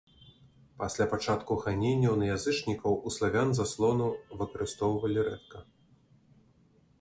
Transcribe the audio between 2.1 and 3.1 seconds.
на язычнікаў